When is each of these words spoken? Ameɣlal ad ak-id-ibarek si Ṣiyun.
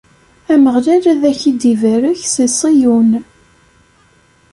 Ameɣlal 0.53 1.03
ad 1.13 1.21
ak-id-ibarek 1.31 2.21
si 2.33 2.45
Ṣiyun. 2.59 3.11